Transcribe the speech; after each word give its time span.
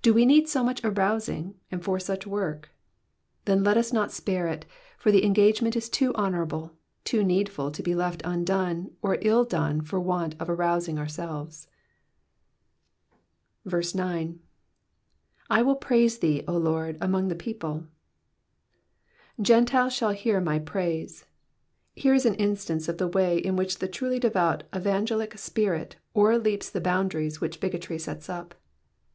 Do 0.00 0.14
we 0.14 0.24
need 0.24 0.48
so 0.48 0.64
much 0.64 0.80
arousing, 0.82 1.54
and 1.70 1.84
for 1.84 2.00
such 2.00 2.26
work? 2.26 2.70
Then 3.44 3.62
let 3.62 3.76
us 3.76 3.92
not 3.92 4.10
spare 4.10 4.46
it, 4.46 4.64
for 4.96 5.12
the 5.12 5.22
engagement 5.22 5.76
is 5.76 5.90
too 5.90 6.12
honorable, 6.14 6.72
too 7.04 7.22
needful 7.22 7.70
to 7.72 7.82
be 7.82 7.94
left 7.94 8.22
undone 8.24 8.92
or 9.02 9.18
ill 9.20 9.44
done 9.44 9.82
for 9.82 10.00
want 10.00 10.36
of 10.40 10.48
arousing 10.48 10.98
ourselves. 10.98 11.68
9. 13.66 13.82
7 13.84 14.40
ttnU 15.50 15.78
praise 15.82 16.18
thee^ 16.20 16.46
0 16.46 16.56
Lord, 16.56 16.96
among 17.02 17.28
the 17.28 17.34
people.'''' 17.34 17.88
Gentiles 19.42 19.92
shall 19.92 20.12
hear 20.12 20.40
my 20.40 20.58
praise. 20.58 21.26
Here 21.94 22.14
is 22.14 22.24
an 22.24 22.36
instance 22.36 22.88
of 22.88 22.96
the 22.96 23.06
way 23.06 23.36
in 23.36 23.54
which 23.54 23.80
the 23.80 23.88
truly 23.88 24.18
devout 24.18 24.62
evangelic 24.74 25.36
spirit 25.36 25.96
o'erleaps 26.16 26.70
the 26.70 26.80
boundaries 26.80 27.42
which 27.42 27.60
bigotry 27.60 27.98
sets 27.98 28.30
up. 28.30 28.54